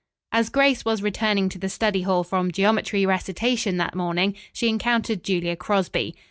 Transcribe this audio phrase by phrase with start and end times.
[0.31, 5.21] As Grace was returning to the study hall from geometry recitation that morning, she encountered
[5.23, 6.15] Julia Crosby.